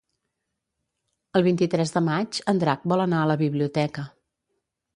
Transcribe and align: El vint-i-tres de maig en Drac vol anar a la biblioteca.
El 1.39 1.43
vint-i-tres 1.49 1.93
de 1.97 2.03
maig 2.07 2.41
en 2.53 2.63
Drac 2.65 2.89
vol 2.93 3.05
anar 3.07 3.21
a 3.27 3.31
la 3.33 3.39
biblioteca. 3.43 4.07